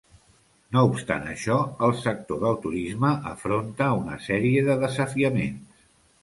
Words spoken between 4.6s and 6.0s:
de desafiaments.